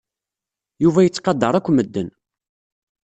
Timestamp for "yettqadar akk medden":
1.05-2.09